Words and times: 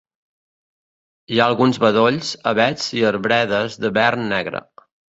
Hi 1.35 1.41
ha 1.43 1.47
alguns 1.53 1.79
bedolls, 1.85 2.33
avets 2.55 2.91
i 3.03 3.07
arbredes 3.13 3.81
de 3.87 3.97
vern 4.03 4.29
negre. 4.37 4.69